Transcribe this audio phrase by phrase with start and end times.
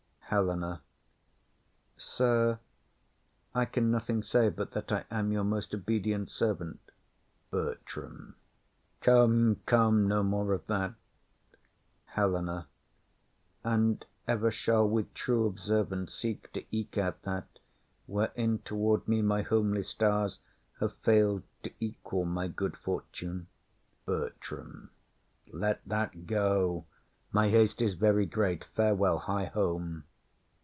[0.33, 0.81] HELENA.
[1.97, 2.59] Sir,
[3.53, 6.79] I can nothing say But that I am your most obedient servant.
[7.49, 8.35] BERTRAM.
[9.01, 10.93] Come, come, no more of that.
[12.15, 12.69] HELENA.
[13.65, 17.59] And ever shall With true observance seek to eke out that
[18.05, 20.39] Wherein toward me my homely stars
[20.79, 23.47] have fail'd To equal my great fortune.
[24.05, 24.91] BERTRAM.
[25.51, 26.85] Let that go.
[27.33, 28.63] My haste is very great.
[28.63, 30.05] Farewell; hie home.